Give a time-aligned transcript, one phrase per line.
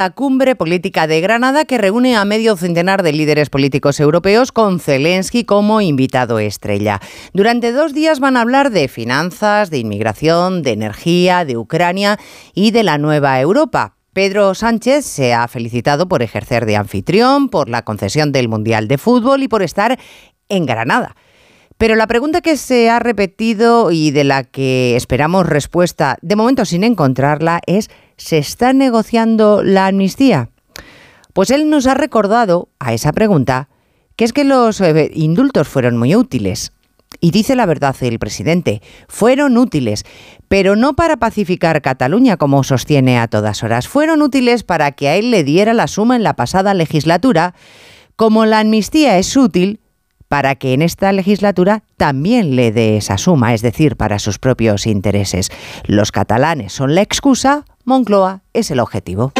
[0.00, 4.80] la cumbre política de Granada que reúne a medio centenar de líderes políticos europeos con
[4.80, 7.00] Zelensky como invitado estrella.
[7.34, 12.18] Durante dos días van a hablar de finanzas, de inmigración, de energía, de Ucrania
[12.54, 13.96] y de la nueva Europa.
[14.14, 18.96] Pedro Sánchez se ha felicitado por ejercer de anfitrión, por la concesión del Mundial de
[18.96, 19.98] Fútbol y por estar
[20.48, 21.14] en Granada.
[21.80, 26.66] Pero la pregunta que se ha repetido y de la que esperamos respuesta, de momento
[26.66, 27.88] sin encontrarla, es
[28.20, 30.50] ¿Se está negociando la amnistía?
[31.32, 33.70] Pues él nos ha recordado a esa pregunta
[34.14, 36.72] que es que los eh, indultos fueron muy útiles.
[37.22, 40.04] Y dice la verdad el presidente, fueron útiles,
[40.48, 43.88] pero no para pacificar Cataluña, como sostiene a todas horas.
[43.88, 47.54] Fueron útiles para que a él le diera la suma en la pasada legislatura,
[48.16, 49.80] como la amnistía es útil
[50.28, 54.86] para que en esta legislatura también le dé esa suma, es decir, para sus propios
[54.86, 55.48] intereses.
[55.86, 59.32] Los catalanes son la excusa Moncloa es el objetivo.